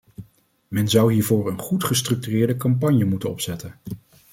[0.67, 3.73] Men zou hiervoor een goed gestructureerde campagne moeten opzetten.